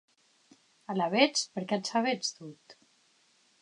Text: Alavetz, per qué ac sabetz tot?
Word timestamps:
Alavetz, 0.93 1.45
per 1.53 1.67
qué 1.69 1.81
ac 1.81 1.93
sabetz 1.93 2.35
tot? 2.43 2.79